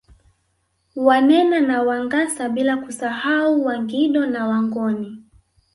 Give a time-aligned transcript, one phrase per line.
[0.95, 5.23] Wanena na Wangasa bila kusahau Wangindo na Wangoni